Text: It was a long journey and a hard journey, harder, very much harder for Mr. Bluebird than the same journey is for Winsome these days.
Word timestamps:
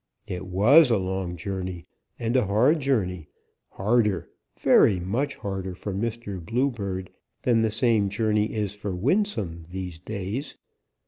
It 0.25 0.47
was 0.47 0.89
a 0.89 0.97
long 0.97 1.37
journey 1.37 1.85
and 2.17 2.35
a 2.35 2.47
hard 2.47 2.79
journey, 2.79 3.27
harder, 3.69 4.31
very 4.59 4.99
much 4.99 5.35
harder 5.35 5.75
for 5.75 5.93
Mr. 5.93 6.43
Bluebird 6.43 7.11
than 7.43 7.61
the 7.61 7.69
same 7.69 8.09
journey 8.09 8.51
is 8.51 8.73
for 8.73 8.95
Winsome 8.95 9.65
these 9.69 9.99
days. 9.99 10.57